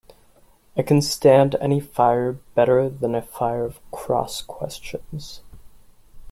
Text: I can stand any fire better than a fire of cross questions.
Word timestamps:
I 0.75 0.81
can 0.81 0.99
stand 1.03 1.53
any 1.61 1.79
fire 1.79 2.31
better 2.55 2.89
than 2.89 3.13
a 3.13 3.21
fire 3.21 3.63
of 3.63 3.79
cross 3.91 4.41
questions. 4.41 5.41